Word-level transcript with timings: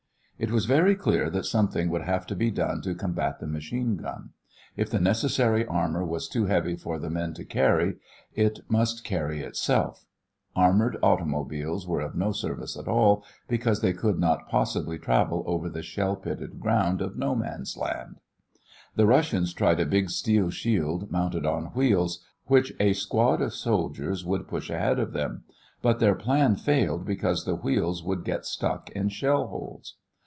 It 0.43 0.49
was 0.49 0.65
very 0.65 0.95
clear 0.95 1.29
that 1.29 1.45
something 1.45 1.91
would 1.91 2.01
have 2.01 2.25
to 2.25 2.35
be 2.35 2.49
done 2.49 2.81
to 2.81 2.95
combat 2.95 3.39
the 3.39 3.45
machine 3.45 3.95
gun. 3.95 4.31
If 4.75 4.89
the 4.89 4.99
necessary 4.99 5.67
armor 5.67 6.03
was 6.03 6.27
too 6.27 6.45
heavy 6.47 6.75
for 6.75 6.97
the 6.97 7.11
men 7.11 7.35
to 7.35 7.45
carry, 7.45 7.97
it 8.33 8.61
must 8.67 9.03
carry 9.03 9.43
itself. 9.43 10.03
Armored 10.55 10.97
automobiles 11.03 11.85
were 11.87 12.01
of 12.01 12.15
no 12.15 12.31
service 12.31 12.75
at 12.75 12.87
all, 12.87 13.23
because 13.47 13.81
they 13.81 13.93
could 13.93 14.17
not 14.17 14.47
possibly 14.49 14.97
travel 14.97 15.43
over 15.45 15.69
the 15.69 15.83
shell 15.83 16.15
pitted 16.15 16.59
ground 16.59 17.03
of 17.03 17.15
No 17.17 17.35
Man's 17.35 17.77
Land. 17.77 18.19
The 18.95 19.05
Russians 19.05 19.53
tried 19.53 19.79
a 19.79 19.85
big 19.85 20.09
steel 20.09 20.49
shield 20.49 21.11
mounted 21.11 21.45
on 21.45 21.65
wheels, 21.75 22.25
which 22.47 22.73
a 22.79 22.93
squad 22.93 23.43
of 23.43 23.53
soldiers 23.53 24.25
would 24.25 24.47
push 24.47 24.71
ahead 24.71 24.97
of 24.97 25.13
them, 25.13 25.43
but 25.83 25.99
their 25.99 26.15
plan 26.15 26.55
failed 26.55 27.05
because 27.05 27.45
the 27.45 27.53
wheels 27.53 28.03
would 28.03 28.25
get 28.25 28.47
stuck 28.47 28.89
in 28.89 29.07
shell 29.09 29.45
holes. 29.45 29.97